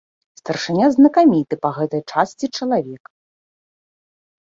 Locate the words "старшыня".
0.39-0.87